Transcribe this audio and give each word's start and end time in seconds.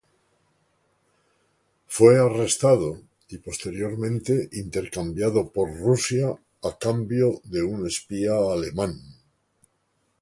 Fue 1.85 2.17
arrestado 2.19 2.97
y 3.29 3.37
posteriormente 3.37 4.49
intercambiado 4.53 5.51
por 5.51 5.69
Rusia 5.77 6.35
a 6.63 6.77
cambio 6.79 7.39
de 7.43 7.61
un 7.61 7.85
espía 7.85 8.31
alemán. 8.35 8.95